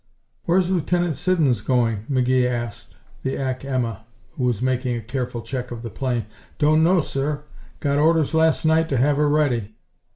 "Where's 0.45 0.71
Lieutenant 0.71 1.15
Siddons 1.15 1.61
going?" 1.61 2.07
McGee 2.09 2.49
asked 2.49 2.95
the 3.21 3.37
Ack 3.37 3.63
Emma 3.63 4.03
who 4.31 4.45
was 4.45 4.59
making 4.59 4.95
a 4.95 4.99
careful 4.99 5.43
check 5.43 5.69
of 5.69 5.83
the 5.83 5.91
plane. 5.91 6.25
"Don't 6.57 6.83
know, 6.83 7.01
sir. 7.01 7.43
Got 7.81 7.99
orders 7.99 8.33
last 8.33 8.65
night 8.65 8.89
to 8.89 8.97
have 8.97 9.17
her 9.17 9.29
ready." 9.29 9.75